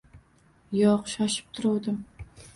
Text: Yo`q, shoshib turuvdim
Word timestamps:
Yo`q, 0.77 0.95
shoshib 1.13 1.53
turuvdim 1.61 2.03